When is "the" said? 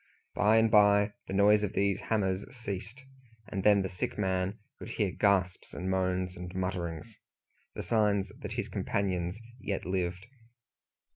1.27-1.33, 3.83-3.87, 7.75-7.83